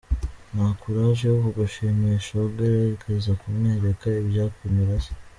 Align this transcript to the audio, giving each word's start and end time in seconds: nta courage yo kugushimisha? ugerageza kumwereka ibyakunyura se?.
nta 0.53 0.67
courage 0.81 1.23
yo 1.31 1.37
kugushimisha? 1.43 2.33
ugerageza 2.47 3.31
kumwereka 3.41 4.05
ibyakunyura 4.21 4.95
se?. 5.05 5.11